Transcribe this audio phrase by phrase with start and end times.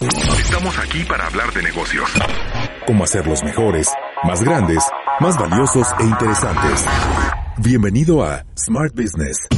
[0.00, 2.08] Estamos aquí para hablar de negocios.
[2.86, 3.88] Cómo hacerlos mejores,
[4.22, 4.84] más grandes,
[5.18, 6.86] más valiosos e interesantes.
[7.58, 9.48] Bienvenido a Smart Business.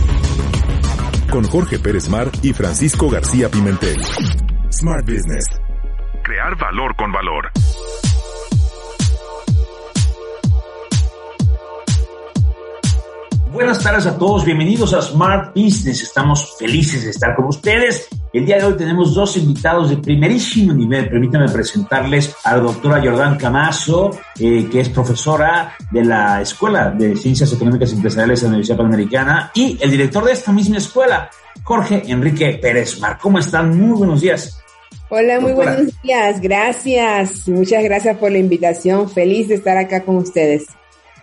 [1.30, 4.02] Con Jorge Pérez Mar y Francisco García Pimentel.
[4.72, 5.44] Smart Business.
[6.22, 7.50] Crear valor con valor.
[13.52, 16.02] Buenas tardes a todos, bienvenidos a Smart Business.
[16.02, 18.08] Estamos felices de estar con ustedes.
[18.32, 21.08] El día de hoy tenemos dos invitados de primerísimo nivel.
[21.08, 27.16] Permítanme presentarles a la doctora Jordán Camazo, eh, que es profesora de la Escuela de
[27.16, 31.28] Ciencias Económicas y Empresariales de la Universidad Panamericana, y el director de esta misma escuela,
[31.64, 33.18] Jorge Enrique Pérez Mar.
[33.20, 33.76] ¿Cómo están?
[33.76, 34.62] Muy buenos días.
[35.08, 36.40] Hola, muy buenos días.
[36.40, 37.48] Gracias.
[37.48, 39.10] Muchas gracias por la invitación.
[39.10, 40.68] Feliz de estar acá con ustedes.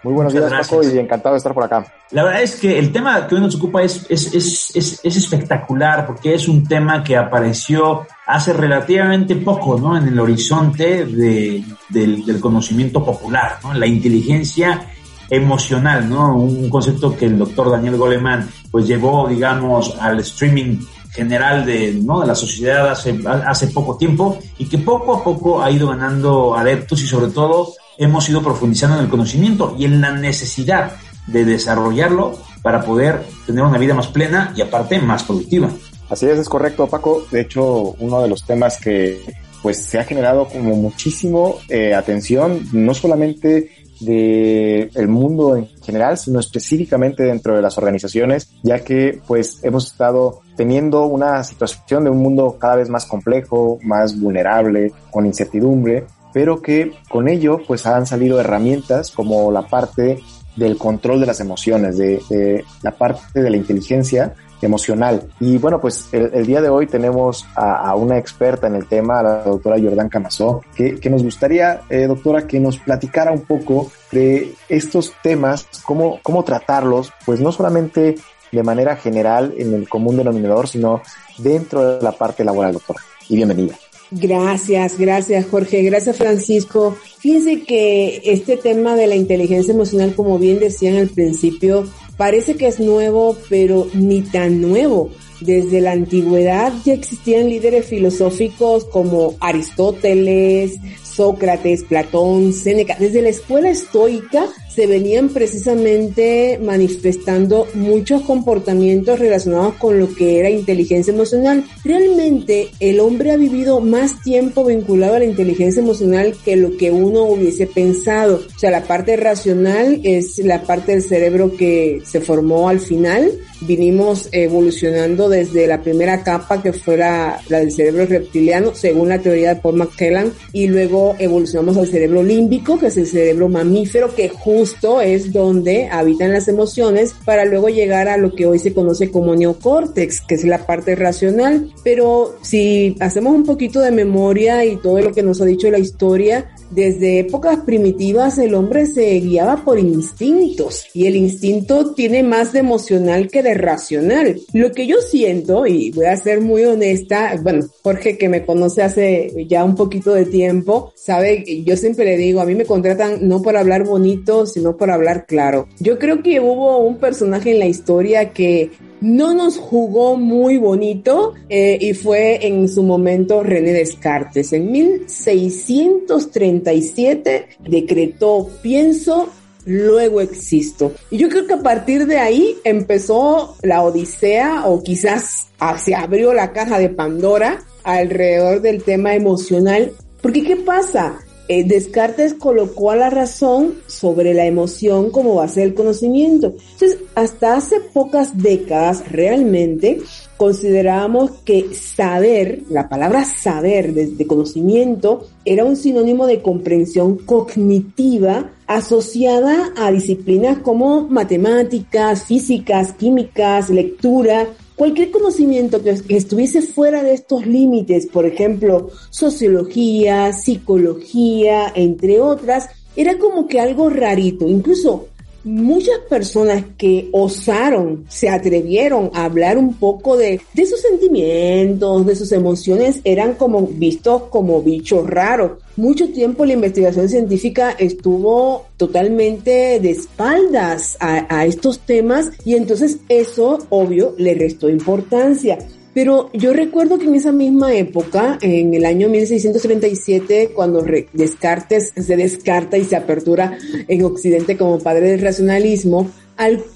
[0.04, 1.86] Muy buenos días, Paco, y encantado de estar por acá.
[2.12, 6.06] La verdad es que el tema que hoy nos ocupa es, es, es, es, espectacular
[6.06, 9.98] porque es un tema que apareció hace relativamente poco ¿no?
[9.98, 13.74] en el horizonte de, del, del, conocimiento popular, ¿no?
[13.74, 14.88] la inteligencia
[15.30, 16.36] emocional, ¿no?
[16.36, 20.80] un concepto que el doctor Daniel Goleman pues llevó, digamos, al streaming
[21.12, 22.22] general de, ¿no?
[22.22, 26.56] de la sociedad hace, hace poco tiempo y que poco a poco ha ido ganando
[26.56, 30.94] adeptos y sobre todo hemos ido profundizando en el conocimiento y en la necesidad
[31.28, 35.70] de desarrollarlo para poder tener una vida más plena y aparte más productiva.
[36.10, 37.26] Así es, es correcto, Paco.
[37.32, 39.22] De hecho, uno de los temas que
[39.62, 46.18] pues se ha generado como muchísimo eh, atención, no solamente de el mundo en general,
[46.18, 52.12] sino específicamente dentro de las organizaciones, ya que pues hemos estado teniendo una situación de
[52.12, 56.06] un mundo cada vez más complejo, más vulnerable, con incertidumbre,
[56.38, 60.20] pero que con ello pues han salido herramientas como la parte
[60.56, 65.24] del control de las emociones, de, la parte de la inteligencia emocional.
[65.40, 69.46] Y bueno, pues el, día de hoy tenemos a, una experta en el tema, la
[69.46, 75.14] doctora Jordán Camazó, que, nos gustaría, eh, doctora, que nos platicara un poco de estos
[75.24, 78.14] temas, cómo, cómo tratarlos, pues no solamente
[78.52, 81.02] de manera general en el común denominador, sino
[81.40, 83.00] dentro de la parte laboral, doctora.
[83.28, 83.74] Y bienvenida.
[84.12, 86.96] Gracias, gracias Jorge, gracias Francisco.
[87.20, 91.86] Fíjense que este tema de la inteligencia emocional, como bien decían al principio,
[92.16, 95.12] parece que es nuevo, pero ni tan nuevo.
[95.42, 102.96] Desde la antigüedad ya existían líderes filosóficos como Aristóteles, Sócrates, Platón, Séneca.
[103.00, 104.48] Desde la escuela estoica
[104.78, 111.66] se venían precisamente manifestando muchos comportamientos relacionados con lo que era inteligencia emocional.
[111.84, 116.92] Realmente el hombre ha vivido más tiempo vinculado a la inteligencia emocional que lo que
[116.92, 118.44] uno hubiese pensado.
[118.56, 123.32] O sea, la parte racional es la parte del cerebro que se formó al final.
[123.62, 129.56] Vinimos evolucionando desde la primera capa que fuera la del cerebro reptiliano, según la teoría
[129.56, 134.30] de Paul McKellan, y luego evolucionamos al cerebro límbico, que es el cerebro mamífero, que
[134.30, 138.74] justo justo es donde habitan las emociones para luego llegar a lo que hoy se
[138.74, 141.72] conoce como neocórtex, que es la parte racional.
[141.86, 145.80] Pero si hacemos un poquito de memoria y todo lo que nos ha dicho la
[145.80, 152.52] historia, desde épocas primitivas el hombre se guiaba por instintos y el instinto tiene más
[152.52, 154.38] de emocional que de racional.
[154.52, 158.84] Lo que yo siento, y voy a ser muy honesta, bueno, Jorge que me conoce
[158.84, 163.28] hace ya un poquito de tiempo, sabe, yo siempre le digo, a mí me contratan
[163.28, 165.68] no por hablar bonito, sino por hablar claro.
[165.80, 171.36] Yo creo que hubo un personaje en la historia que no nos jugó muy bonito
[171.48, 174.52] eh, y fue en su momento René Descartes.
[174.54, 179.30] En 1637 decretó pienso,
[179.66, 180.92] luego existo.
[181.12, 186.34] Y yo creo que a partir de ahí empezó la odisea o quizás se abrió
[186.34, 189.92] la caja de Pandora alrededor del tema emocional.
[190.20, 191.20] Porque ¿qué pasa?
[191.50, 196.56] Eh, Descartes colocó a la razón sobre la emoción como base del conocimiento.
[196.74, 200.00] Entonces, hasta hace pocas décadas realmente
[200.38, 209.72] considerábamos que saber, la palabra saber de, conocimiento, era un sinónimo de comprensión cognitiva asociada
[209.78, 214.48] a disciplinas como matemáticas, físicas, químicas, lectura,
[214.78, 223.18] Cualquier conocimiento que, estuviese fuera de estos límites, por ejemplo, sociología, psicología, entre otras, era
[223.18, 224.48] como que algo rarito.
[224.48, 225.08] Incluso
[225.44, 232.16] muchas personas que osaron, se atrevieron a hablar un poco de, de sus sentimientos, de
[232.16, 235.64] sus emociones, eran como vistos como bichos raros.
[235.76, 242.98] Mucho tiempo la investigación científica estuvo totalmente de espaldas a, a estos temas y entonces
[243.10, 245.60] eso, obvio, le restó importancia.
[245.98, 252.16] Pero yo recuerdo que en esa misma época, en el año 1637, cuando Descartes se
[252.16, 253.58] descarta y se apertura
[253.88, 256.08] en Occidente como padre del racionalismo,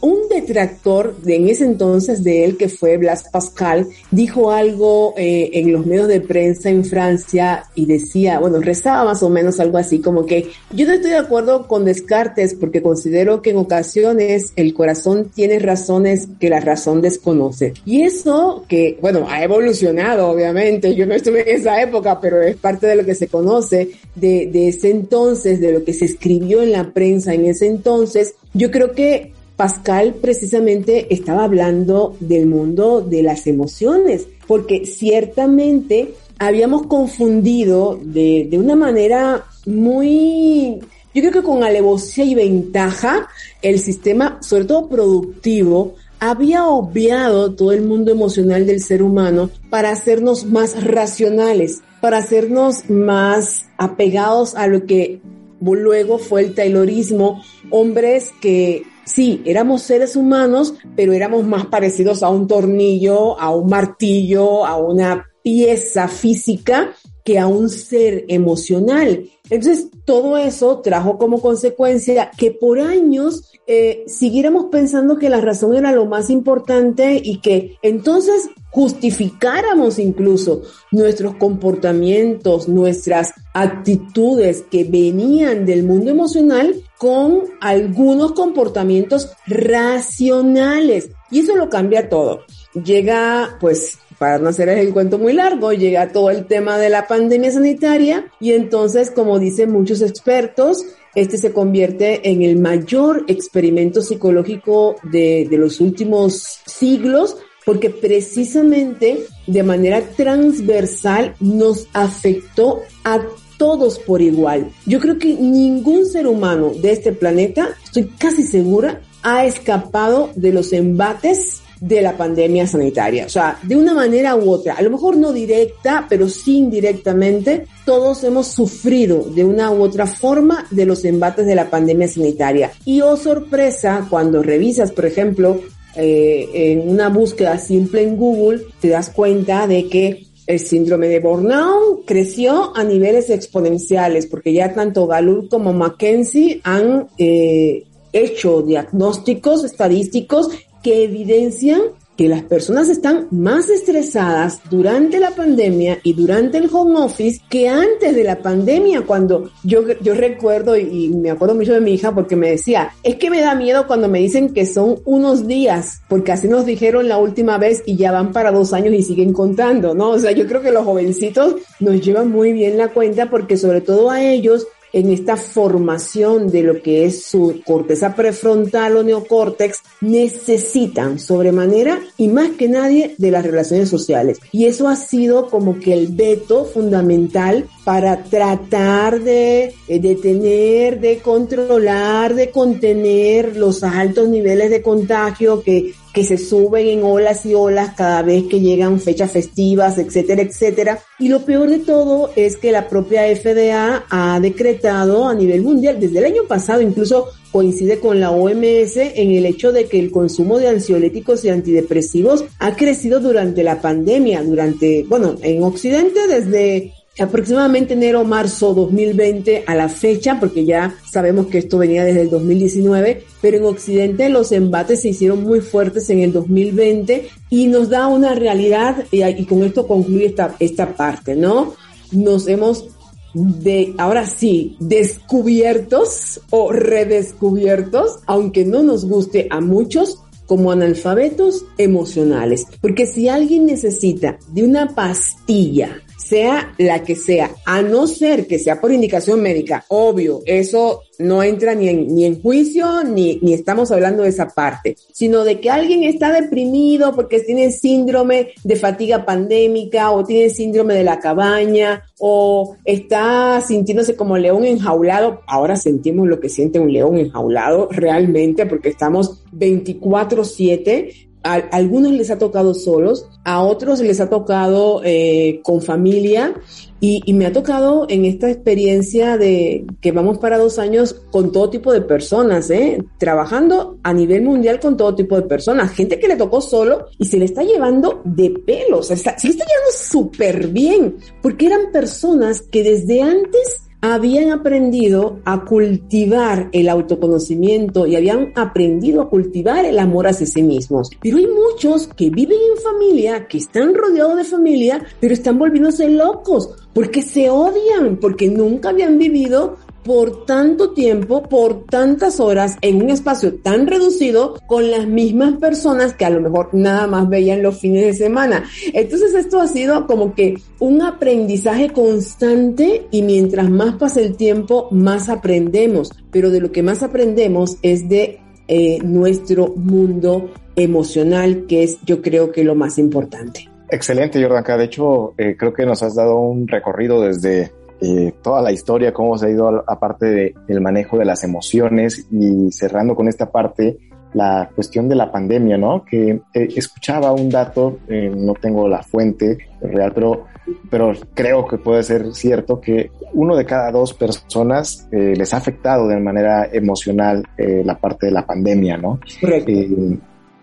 [0.02, 5.52] un detractor de en ese entonces de él, que fue Blas Pascal, dijo algo eh,
[5.54, 9.78] en los medios de prensa en Francia y decía, bueno, rezaba más o menos algo
[9.78, 14.54] así, como que yo no estoy de acuerdo con Descartes porque considero que en ocasiones
[14.56, 17.74] el corazón tiene razones que la razón desconoce.
[17.86, 22.56] Y eso que, bueno, ha evolucionado, obviamente, yo no estuve en esa época, pero es
[22.56, 26.62] parte de lo que se conoce de, de ese entonces, de lo que se escribió
[26.62, 28.36] en la prensa en ese entonces.
[28.54, 36.88] Yo creo que Pascal precisamente estaba hablando del mundo de las emociones, porque ciertamente habíamos
[36.88, 40.80] confundido de, una manera muy,
[41.14, 43.28] yo creo que con alevosía y ventaja,
[43.62, 49.92] el sistema, sobre todo productivo, había obviado todo el mundo emocional del ser humano para
[49.92, 55.22] hacernos más racionales, para hacernos más apegados a lo que
[55.62, 62.30] luego fue el Taylorismo, hombres que Sí, éramos seres humanos, pero éramos más parecidos a
[62.30, 66.94] un tornillo, a un martillo, a una pieza física
[67.26, 69.26] que a un ser emocional.
[69.50, 75.76] Entonces, todo eso trajo como consecuencia que por años eh, siguiéramos pensando que la razón
[75.76, 80.62] era lo más importante y que entonces justificáramos incluso
[80.92, 91.10] nuestros comportamientos, nuestras actitudes que venían del mundo emocional con algunos comportamientos racionales.
[91.32, 92.42] Y eso lo cambia todo.
[92.76, 97.08] Llega, pues, para no hacer el cuento muy largo, llega todo el tema de la
[97.08, 104.04] pandemia sanitaria y entonces, como dicen muchos expertos, este se convierte en el mayor experimento
[104.04, 113.22] psicológico de, de los últimos siglos porque precisamente de manera transversal nos afectó a
[113.62, 114.72] todos por igual.
[114.88, 120.52] Yo creo que ningún ser humano de este planeta, estoy casi segura, ha escapado de
[120.52, 123.28] los embates de la pandemia sanitaria.
[123.28, 127.68] O sea, de una manera u otra, a lo mejor no directa, pero sí indirectamente,
[127.86, 132.72] todos hemos sufrido de una u otra forma de los embates de la pandemia sanitaria.
[132.84, 135.62] Y oh sorpresa, cuando revisas, por ejemplo,
[135.96, 141.20] eh, en una búsqueda simple en Google, te das cuenta de que el síndrome de
[141.20, 149.64] burnout creció a niveles exponenciales porque ya tanto Gallup como Mackenzie han eh, hecho diagnósticos
[149.64, 150.50] estadísticos
[150.84, 151.82] que evidencian
[152.22, 157.68] que las personas están más estresadas durante la pandemia y durante el home office que
[157.68, 162.14] antes de la pandemia, cuando yo, yo recuerdo y, me acuerdo mucho de mi hija
[162.14, 166.04] porque me decía, es que me da miedo cuando me dicen que son unos días,
[166.08, 169.34] porque así nos dijeron la última vez y ya van para dos años y siguen
[169.34, 170.12] contando, ¿no?
[170.12, 173.82] O sea, yo creo que los jovencitos nos llevan muy bien la cuenta porque sobre
[173.82, 179.82] todo a ellos en esta formación de lo que es su corteza prefrontal o neocórtex,
[180.02, 184.40] necesitan sobremanera y más que nadie de las relaciones sociales.
[184.52, 191.20] Y eso ha sido como que el veto fundamental para tratar de eh, detener, de
[191.20, 197.54] controlar, de contener los altos niveles de contagio que que se suben en olas y
[197.54, 201.00] olas cada vez que llegan fechas festivas, etcétera, etcétera.
[201.20, 206.00] Y lo peor de todo es que la propia FDA ha decretado a nivel mundial,
[206.00, 210.12] desde el año pasado incluso coincide con la OMS en el hecho de que el
[210.12, 216.94] consumo de ansiolíticos y antidepresivos ha crecido durante la pandemia, durante, bueno, en Occidente desde
[217.20, 223.26] aproximadamente enero-marzo 2020 a la fecha, porque ya sabemos que esto venía desde el 2019,
[223.42, 228.08] pero en Occidente los embates se hicieron muy fuertes en el 2020 y nos da
[228.08, 231.74] una realidad, y, con esto concluye esta, esta parte, ¿no?
[232.12, 232.88] Nos hemos
[233.34, 240.20] de, ahora sí, descubiertos o redescubiertos, aunque no nos guste a muchos,
[240.52, 242.66] como analfabetos emocionales.
[242.82, 246.02] Porque si alguien necesita de una pastilla
[246.32, 251.44] sea la que sea, a no ser que sea por indicación médica, obvio, eso no
[251.44, 255.60] entra ni en, ni en juicio, ni, ni estamos hablando de esa parte, sino de
[255.60, 261.20] que alguien está deprimido porque tiene síndrome de fatiga pandémica o tiene síndrome de la
[261.20, 265.42] cabaña o está sintiéndose como león enjaulado.
[265.48, 272.30] Ahora sentimos lo que siente un león enjaulado realmente porque estamos 24/7 A, algunos les
[272.30, 276.54] ha tocado solos, a otros les ha tocado eh, con familia
[277.00, 281.70] y, me ha tocado en esta experiencia de que vamos para dos años con todo
[281.72, 283.04] tipo de personas, ¿eh?
[283.18, 287.26] trabajando a nivel mundial con todo tipo de personas, gente que le tocó solo y
[287.26, 292.62] se le está llevando de pelos, se le está llevando súper bien, porque eran personas
[292.62, 300.00] que desde antes habían aprendido a cultivar el autoconocimiento y habían aprendido a cultivar el
[300.00, 301.12] amor hacia sí mismos.
[301.22, 306.10] Pero hay muchos que viven en familia, que están rodeados de familia, pero están volviéndose
[306.10, 313.02] locos porque se odian, porque nunca habían vivido por tanto tiempo, por tantas horas, en
[313.02, 317.62] un espacio tan reducido, con las mismas personas que a lo mejor nada más veían
[317.62, 318.64] los fines de semana.
[318.94, 324.88] Entonces esto ha sido como que un aprendizaje constante y mientras más pasa el tiempo,
[324.92, 326.12] más aprendemos.
[326.32, 332.22] Pero de lo que más aprendemos es de eh, nuestro mundo emocional, que es yo
[332.22, 333.70] creo que lo más importante.
[333.90, 334.78] Excelente, Jordanka.
[334.78, 339.14] De hecho, eh, creo que nos has dado un recorrido desde eh, toda la historia,
[339.14, 343.52] cómo se ha ido aparte de, del manejo de las emociones y cerrando con esta
[343.52, 344.00] parte,
[344.34, 346.04] la cuestión de la pandemia, ¿no?
[346.06, 350.46] Que eh, escuchaba un dato, eh, no tengo la fuente real, pero,
[350.90, 355.58] pero creo que puede ser cierto que uno de cada dos personas eh, les ha
[355.58, 359.20] afectado de manera emocional la parte de la pandemia, ¿no?
[359.40, 359.72] Correcto.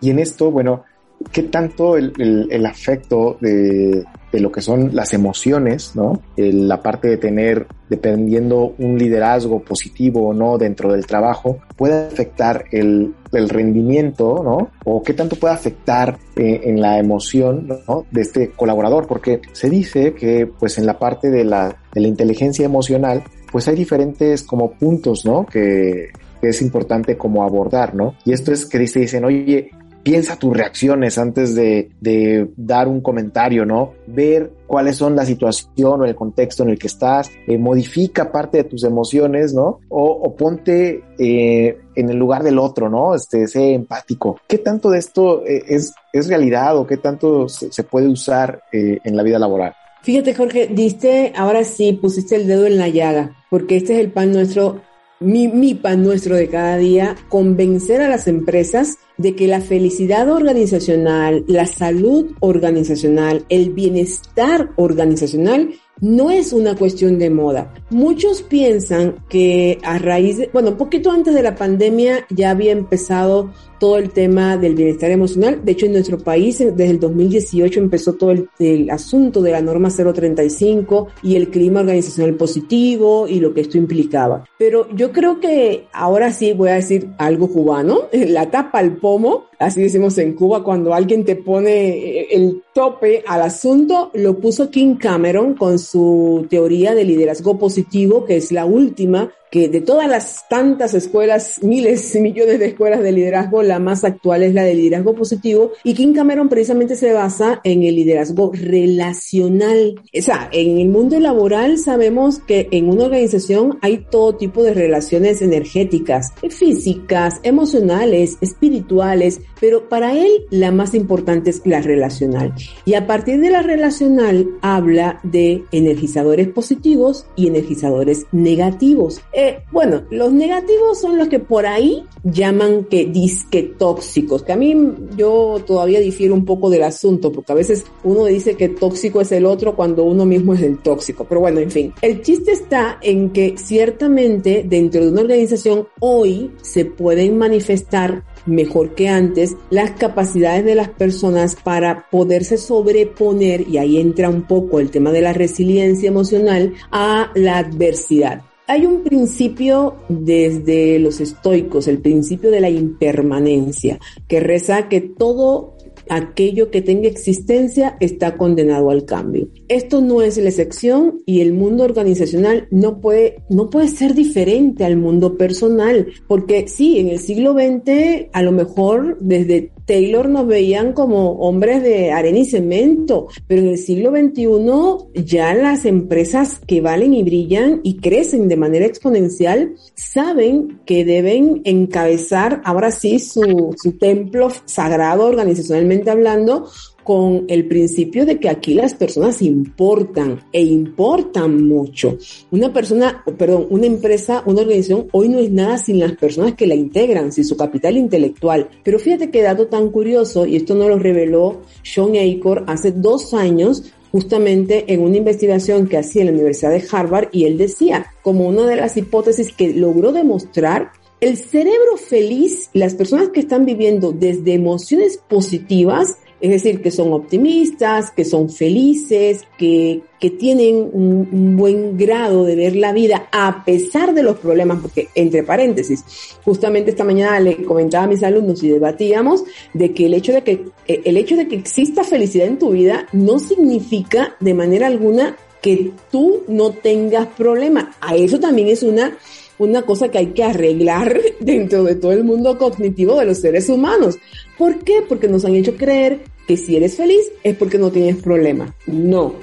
[0.00, 0.84] Y en esto, bueno,
[1.30, 6.22] ¿qué tanto el, el, el afecto de, de lo que son las emociones, ¿no?
[6.36, 12.64] La parte de tener, dependiendo un liderazgo positivo o no dentro del trabajo, puede afectar
[12.70, 14.70] el, el rendimiento, ¿no?
[14.84, 18.04] O qué tanto puede afectar eh, en la emoción, ¿no?
[18.10, 22.08] De este colaborador, porque se dice que, pues, en la parte de la, de la
[22.08, 25.46] inteligencia emocional, pues hay diferentes como puntos, ¿no?
[25.46, 26.08] Que,
[26.40, 28.14] es importante como abordar, ¿no?
[28.24, 29.70] Y esto es que dice, dicen, oye,
[30.08, 33.92] piensa tus reacciones antes de, de, dar un comentario, ¿no?
[34.06, 38.56] Ver cuáles son la situación o el contexto en el que estás, eh, modifica parte
[38.56, 39.80] de tus emociones, ¿no?
[39.90, 43.14] O, o ponte eh, en el lugar del otro, ¿no?
[43.14, 44.40] Este, sé empático.
[44.48, 48.62] ¿Qué tanto de esto eh, es, es realidad o qué tanto se, se puede usar
[48.72, 49.74] eh, en la vida laboral?
[50.00, 54.10] Fíjate, Jorge, diste, ahora sí, pusiste el dedo en la llaga, porque este es el
[54.10, 54.80] pan nuestro
[55.20, 60.30] mi, mi, pan nuestro de cada día, convencer a las empresas de que la felicidad
[60.30, 67.74] organizacional, la salud organizacional, el bienestar organizacional no es una cuestión de moda.
[67.90, 73.50] Muchos piensan que a raíz de, bueno, poquito antes de la pandemia ya había empezado
[73.78, 75.60] todo el tema del bienestar emocional.
[75.64, 79.88] De hecho, en nuestro país desde el 2018 empezó todo el, asunto de la norma
[79.90, 84.44] 035 y el clima organizacional positivo y lo que esto implicaba.
[84.58, 89.80] Pero yo creo que ahora sí voy a decir algo cubano, la tapa pomo, así
[89.80, 95.54] decimos en Cuba, cuando alguien te pone el tope al asunto, lo puso King Cameron
[95.54, 100.94] con su teoría de liderazgo positivo, que es la última que de todas las tantas
[100.94, 105.14] escuelas, miles y millones de escuelas de liderazgo, la más actual es la de liderazgo
[105.14, 110.00] positivo y King Cameron precisamente se basa en el liderazgo relacional.
[110.16, 114.74] O sea, en el mundo laboral sabemos que en una organización hay todo tipo de
[114.74, 122.54] relaciones energéticas, físicas, emocionales, espirituales, pero para él la más importante es la relacional.
[122.84, 129.20] Y a partir de la relacional habla de energizadores positivos y energizadores negativos.
[129.40, 134.56] Eh, bueno, los negativos son los que por ahí llaman que disque tóxicos, que a
[134.56, 134.74] mí
[135.16, 139.30] yo todavía difiero un poco del asunto, porque a veces uno dice que tóxico es
[139.30, 141.24] el otro cuando uno mismo es el tóxico.
[141.28, 146.50] Pero bueno, en fin, el chiste está en que ciertamente dentro de una organización hoy
[146.60, 153.78] se pueden manifestar mejor que antes las capacidades de las personas para poderse sobreponer, y
[153.78, 158.47] ahí entra un poco el tema de la resiliencia emocional, a la adversidad.
[158.70, 163.98] Hay un principio desde los estoicos, el principio de la impermanencia,
[164.28, 165.74] que reza que todo
[166.10, 169.48] aquello que tenga existencia está condenado al cambio.
[169.68, 174.84] Esto no es la excepción y el mundo organizacional no puede, no puede ser diferente
[174.84, 180.46] al mundo personal, porque sí, en el siglo XX a lo mejor desde Taylor nos
[180.46, 186.60] veían como hombres de arena y cemento, pero en el siglo XXI ya las empresas
[186.66, 193.18] que valen y brillan y crecen de manera exponencial saben que deben encabezar ahora sí
[193.18, 196.68] su, su templo sagrado organizacionalmente hablando
[197.08, 202.18] con el principio de que aquí las personas importan e importan mucho.
[202.50, 206.66] Una persona, perdón, una empresa, una organización hoy no es nada sin las personas que
[206.66, 208.68] la integran, sin su capital intelectual.
[208.84, 213.32] Pero fíjate qué dato tan curioso, y esto nos lo reveló Sean Acor hace dos
[213.32, 218.12] años justamente en una investigación que hacía en la Universidad de Harvard y él decía,
[218.20, 223.64] como una de las hipótesis que logró demostrar, el cerebro feliz, las personas que están
[223.64, 230.88] viviendo desde emociones positivas, es decir, que son optimistas, que son felices, que, que tienen
[230.92, 235.42] un, un, buen grado de ver la vida a pesar de los problemas, porque entre
[235.42, 236.04] paréntesis,
[236.44, 240.42] justamente esta mañana le comentaba a mis alumnos y debatíamos de que el hecho de
[240.42, 245.36] que, el hecho de que exista felicidad en tu vida no significa de manera alguna
[245.60, 247.96] que tú no tengas problemas.
[248.00, 249.16] A eso también es una
[249.58, 253.68] una cosa que hay que arreglar dentro de todo el mundo cognitivo de los seres
[253.68, 254.18] humanos.
[254.56, 255.02] ¿Por qué?
[255.08, 258.74] Porque nos han hecho creer que si eres feliz es porque no tienes problema.
[258.86, 259.34] No,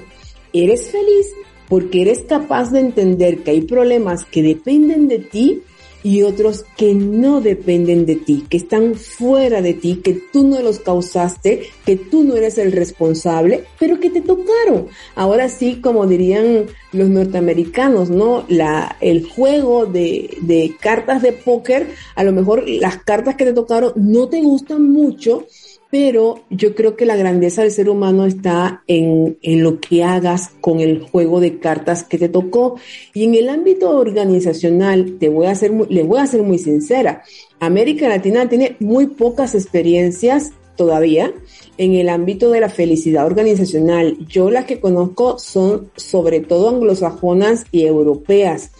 [0.52, 1.32] eres feliz
[1.68, 5.62] porque eres capaz de entender que hay problemas que dependen de ti
[6.06, 10.62] y otros que no dependen de ti, que están fuera de ti, que tú no
[10.62, 14.86] los causaste, que tú no eres el responsable, pero que te tocaron.
[15.16, 18.44] Ahora sí, como dirían los norteamericanos, ¿no?
[18.46, 23.52] La, el juego de, de cartas de póker, a lo mejor las cartas que te
[23.52, 25.44] tocaron no te gustan mucho,
[25.90, 30.50] pero yo creo que la grandeza del ser humano está en, en, lo que hagas
[30.60, 32.76] con el juego de cartas que te tocó.
[33.14, 37.22] Y en el ámbito organizacional, te voy a ser, le voy a ser muy sincera,
[37.60, 41.32] América Latina tiene muy pocas experiencias todavía
[41.78, 44.16] en el ámbito de la felicidad organizacional.
[44.26, 48.70] Yo las que conozco son sobre todo anglosajonas y europeas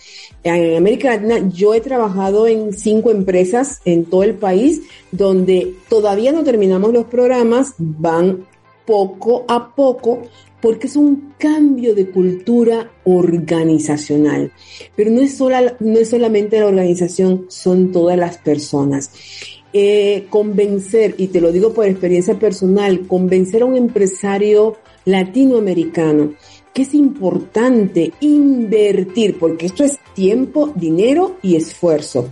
[0.55, 6.31] en América Latina yo he trabajado en cinco empresas en todo el país donde todavía
[6.31, 8.45] no terminamos los programas, van
[8.85, 10.23] poco a poco
[10.61, 14.53] porque es un cambio de cultura organizacional.
[14.95, 19.11] Pero no es, sola, no es solamente la organización, son todas las personas.
[19.73, 26.35] Eh, convencer, y te lo digo por experiencia personal, convencer a un empresario latinoamericano
[26.77, 32.29] que es importante invertir, porque esto es tiempo, dinero y esfuerzo,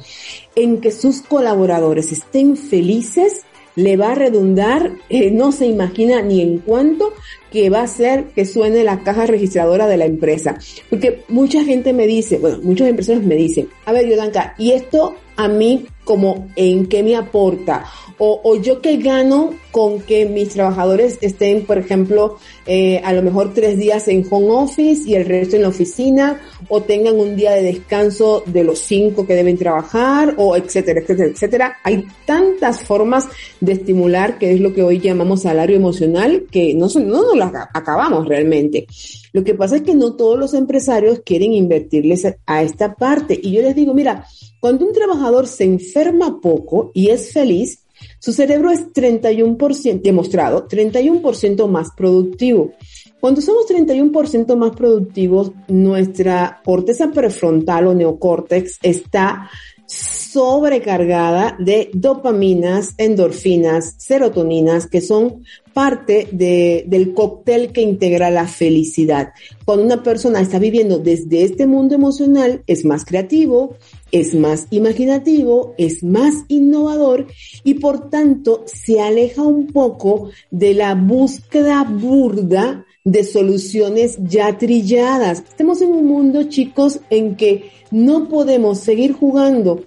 [0.54, 3.40] en que sus colaboradores estén felices,
[3.74, 7.14] le va a redundar, eh, no se imagina ni en cuánto,
[7.50, 10.58] que va a hacer que suene la caja registradora de la empresa.
[10.90, 15.14] Porque mucha gente me dice, bueno, muchos empresarios me dicen, a ver, Yodanka, ¿y esto
[15.36, 17.84] a mí como en qué me aporta?
[18.18, 23.22] O, o yo qué gano con que mis trabajadores estén, por ejemplo, eh, a lo
[23.22, 27.34] mejor tres días en home office y el resto en la oficina, o tengan un
[27.34, 31.76] día de descanso de los cinco que deben trabajar, o etcétera, etcétera, etcétera.
[31.82, 33.26] Hay tantas formas
[33.60, 37.36] de estimular, que es lo que hoy llamamos salario emocional, que no, son, no nos
[37.36, 38.86] las acabamos realmente.
[39.32, 43.36] Lo que pasa es que no todos los empresarios quieren invertirles a esta parte.
[43.42, 44.24] Y yo les digo, mira,
[44.60, 45.93] cuando un trabajador se enferma
[46.40, 47.84] poco y es feliz,
[48.18, 52.72] su cerebro es 31%, demostrado, 31% más productivo.
[53.20, 59.48] Cuando somos 31% más productivos, nuestra corteza prefrontal o neocórtex está
[59.86, 69.32] sobrecargada de dopaminas, endorfinas, serotoninas, que son parte de, del cóctel que integra la felicidad.
[69.64, 73.76] Cuando una persona está viviendo desde este mundo emocional, es más creativo,
[74.12, 77.26] es más imaginativo, es más innovador
[77.64, 85.40] y por tanto se aleja un poco de la búsqueda burda de soluciones ya trilladas.
[85.40, 89.84] Estamos en un mundo, chicos, en que no podemos seguir jugando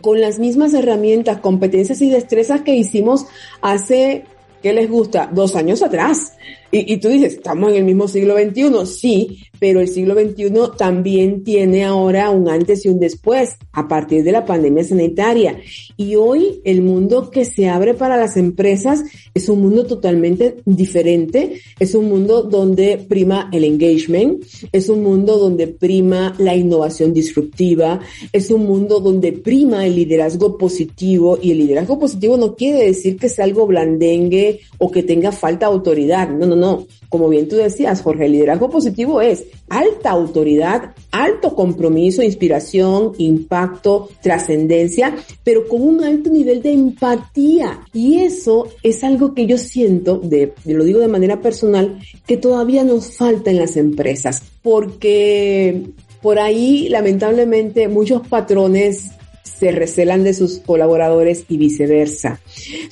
[0.00, 3.26] con las mismas herramientas, competencias y destrezas que hicimos
[3.60, 4.24] hace,
[4.62, 5.28] ¿qué les gusta?
[5.32, 6.32] Dos años atrás.
[6.70, 10.52] Y, y, tú dices, estamos en el mismo siglo XXI, sí, pero el siglo XXI
[10.76, 15.58] también tiene ahora un antes y un después a partir de la pandemia sanitaria.
[15.96, 19.02] Y hoy el mundo que se abre para las empresas
[19.34, 25.38] es un mundo totalmente diferente, es un mundo donde prima el engagement, es un mundo
[25.38, 28.00] donde prima la innovación disruptiva,
[28.32, 31.38] es un mundo donde prima el liderazgo positivo.
[31.40, 35.66] Y el liderazgo positivo no quiere decir que sea algo blandengue o que tenga falta
[35.66, 36.86] de autoridad, no, no, no.
[37.08, 44.10] Como bien tú decías, Jorge, el liderazgo positivo es alta autoridad, alto compromiso, inspiración, impacto,
[44.20, 47.80] trascendencia, pero con un alto nivel de empatía.
[47.94, 52.84] Y eso es algo que yo siento, de, lo digo de manera personal, que todavía
[52.84, 55.84] nos falta en las empresas, porque
[56.20, 59.12] por ahí lamentablemente muchos patrones
[59.58, 62.40] se recelan de sus colaboradores y viceversa.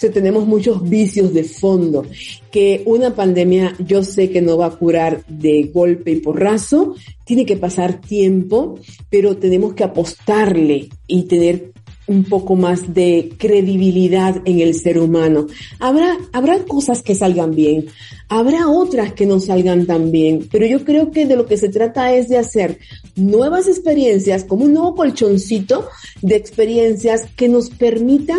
[0.03, 2.05] O tenemos muchos vicios de fondo
[2.51, 7.45] que una pandemia yo sé que no va a curar de golpe y porrazo, tiene
[7.45, 8.79] que pasar tiempo,
[9.11, 11.73] pero tenemos que apostarle y tener
[12.07, 15.47] un poco más de credibilidad en el ser humano.
[15.81, 17.87] Habrá, habrá cosas que salgan bien,
[18.29, 21.69] habrá otras que no salgan tan bien, pero yo creo que de lo que se
[21.69, 22.79] trata es de hacer
[23.17, 25.89] nuevas experiencias, como un nuevo colchoncito
[26.23, 28.39] de experiencias que nos permitan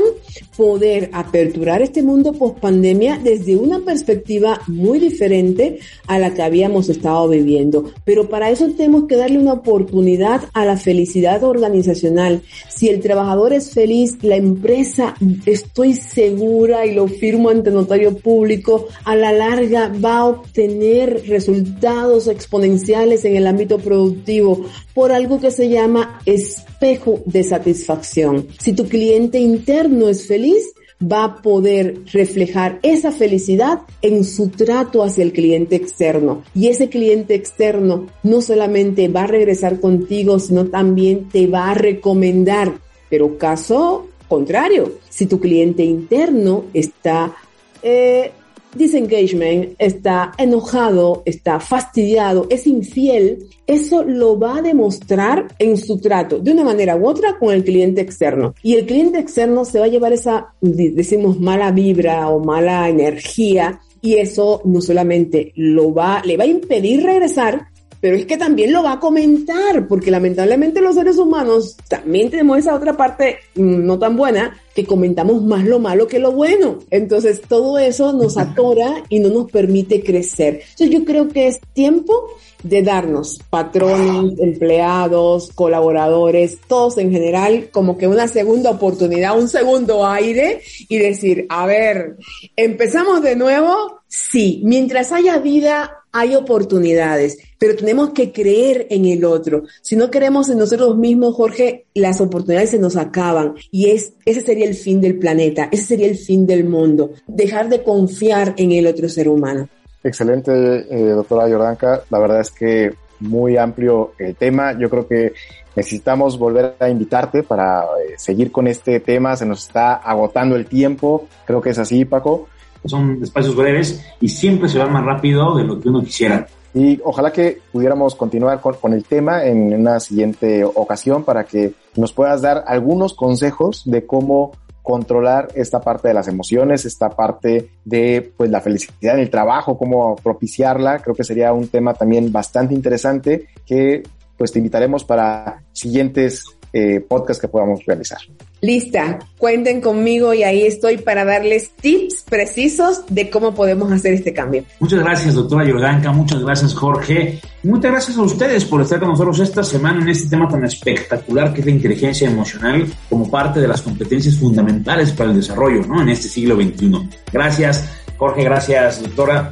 [0.55, 6.89] poder aperturar este mundo post pandemia desde una perspectiva muy diferente a la que habíamos
[6.89, 7.91] estado viviendo.
[8.05, 12.41] Pero para eso tenemos que darle una oportunidad a la felicidad organizacional.
[12.69, 15.15] Si el trabajador es feliz, la empresa,
[15.45, 22.27] estoy segura y lo firmo ante notario público, a la larga va a obtener resultados
[22.27, 28.47] exponenciales en el ámbito productivo por algo que se llama espejo de satisfacción.
[28.59, 35.03] Si tu cliente interno es feliz, va a poder reflejar esa felicidad en su trato
[35.03, 36.43] hacia el cliente externo.
[36.55, 41.75] Y ese cliente externo no solamente va a regresar contigo, sino también te va a
[41.75, 42.79] recomendar.
[43.09, 47.33] Pero caso contrario, si tu cliente interno está
[47.81, 48.31] eh,
[48.75, 56.39] disengagement, está enojado, está fastidiado, es infiel, eso lo va a demostrar en su trato
[56.39, 58.53] de una manera u otra con el cliente externo.
[58.61, 63.79] Y el cliente externo se va a llevar esa, decimos, mala vibra o mala energía
[64.01, 67.67] y eso no solamente lo va, le va a impedir regresar,
[68.01, 72.59] pero es que también lo va a comentar, porque lamentablemente los seres humanos también tenemos
[72.59, 76.79] esa otra parte mm, no tan buena, que comentamos más lo malo que lo bueno.
[76.91, 80.61] Entonces todo eso nos atora y no nos permite crecer.
[80.61, 82.29] Entonces yo creo que es tiempo
[82.63, 90.05] de darnos patrones, empleados, colaboradores, todos en general, como que una segunda oportunidad, un segundo
[90.05, 92.17] aire y decir, a ver,
[92.55, 94.01] empezamos de nuevo.
[94.07, 99.63] Sí, mientras haya vida, hay oportunidades, pero tenemos que creer en el otro.
[99.81, 104.41] Si no creemos en nosotros mismos, Jorge, las oportunidades se nos acaban y es, ese
[104.41, 108.71] sería el fin del planeta, ese sería el fin del mundo, dejar de confiar en
[108.71, 109.67] el otro ser humano.
[110.03, 112.03] Excelente, eh, doctora Jordanka.
[112.09, 114.77] La verdad es que muy amplio el tema.
[114.77, 115.33] Yo creo que
[115.75, 119.35] necesitamos volver a invitarte para eh, seguir con este tema.
[119.35, 121.27] Se nos está agotando el tiempo.
[121.45, 122.47] Creo que es así, Paco.
[122.85, 126.47] Son espacios breves y siempre se va más rápido de lo que uno quisiera.
[126.73, 131.73] Y ojalá que pudiéramos continuar con, con, el tema en una siguiente ocasión para que
[131.95, 134.51] nos puedas dar algunos consejos de cómo
[134.87, 139.77] controlar esta parte de las emociones, esta parte de pues la felicidad en el trabajo,
[139.77, 140.99] cómo propiciarla.
[140.99, 144.03] Creo que sería un tema también bastante interesante que
[144.37, 148.19] pues te invitaremos para siguientes eh, podcasts que podamos realizar.
[148.61, 154.33] Lista, cuenten conmigo y ahí estoy para darles tips precisos de cómo podemos hacer este
[154.33, 154.63] cambio.
[154.79, 157.39] Muchas gracias, doctora Jordanka, muchas gracias, Jorge.
[157.63, 161.53] muchas gracias a ustedes por estar con nosotros esta semana en este tema tan espectacular
[161.53, 166.01] que es la inteligencia emocional como parte de las competencias fundamentales para el desarrollo ¿no?
[166.01, 167.09] en este siglo XXI.
[167.31, 169.51] Gracias, Jorge, gracias, doctora.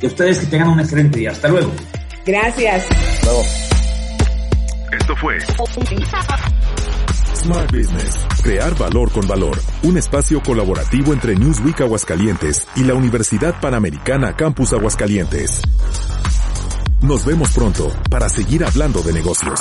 [0.00, 1.30] Y a ustedes que tengan un excelente día.
[1.30, 1.70] Hasta luego.
[2.24, 2.86] Gracias.
[2.90, 3.44] Hasta luego.
[4.92, 5.36] Esto fue
[7.46, 8.26] Smart Business.
[8.42, 9.56] Crear valor con valor.
[9.84, 15.62] Un espacio colaborativo entre Newsweek Aguascalientes y la Universidad Panamericana Campus Aguascalientes.
[17.02, 19.60] Nos vemos pronto para seguir hablando de negocios.